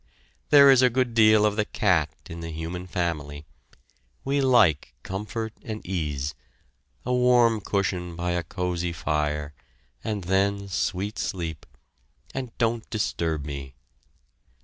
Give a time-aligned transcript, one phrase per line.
[0.49, 3.45] There is a good deal of the cat in the human family.
[4.25, 6.33] We like comfort and ease
[7.05, 9.53] a warm cushion by a cosy fire,
[10.03, 11.67] and then sweet sleep
[12.33, 13.75] and don't disturb me!